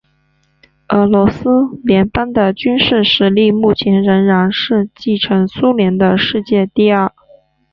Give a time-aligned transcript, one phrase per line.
[0.87, 1.45] 俄罗斯
[1.83, 7.13] 联邦的军事实力目前仍然是继承苏联的世界第二。